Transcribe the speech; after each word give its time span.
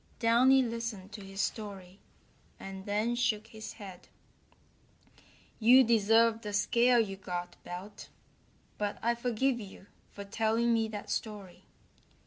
Downy 0.17 0.63
listened 0.63 1.11
to 1.11 1.23
his 1.23 1.41
story, 1.41 1.99
and 2.59 2.87
then 2.87 3.13
shook 3.13 3.45
his 3.45 3.73
head: 3.73 4.07
"You 5.59 5.83
deserve 5.83 6.41
the 6.41 6.53
scare 6.53 6.99
you 6.99 7.17
got, 7.17 7.55
Belt, 7.63 8.09
but 8.79 8.97
I 9.03 9.13
forgive 9.13 9.59
you 9.59 9.85
for 10.09 10.23
telling 10.23 10.73
me 10.73 10.87
that 10.87 11.11
story. 11.11 11.65